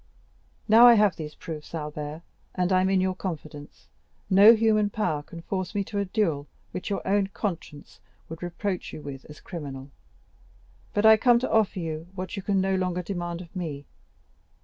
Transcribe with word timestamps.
Now 0.67 0.87
I 0.87 0.95
have 0.95 1.15
these 1.15 1.35
proofs, 1.35 1.75
Albert, 1.75 2.23
and 2.55 2.71
I 2.73 2.81
am 2.81 2.89
in 2.89 3.01
your 3.01 3.13
confidence, 3.13 3.87
no 4.31 4.55
human 4.55 4.89
power 4.89 5.21
can 5.21 5.43
force 5.43 5.75
me 5.75 5.83
to 5.83 5.99
a 5.99 6.05
duel 6.05 6.47
which 6.71 6.89
your 6.89 7.07
own 7.07 7.27
conscience 7.27 7.99
would 8.27 8.41
reproach 8.41 8.93
you 8.93 9.03
with 9.03 9.25
as 9.25 9.39
criminal, 9.39 9.91
but 10.95 11.05
I 11.05 11.17
come 11.17 11.37
to 11.37 11.51
offer 11.51 11.77
you 11.77 12.07
what 12.15 12.35
you 12.35 12.41
can 12.41 12.59
no 12.59 12.73
longer 12.73 13.03
demand 13.03 13.41
of 13.41 13.55
me. 13.55 13.85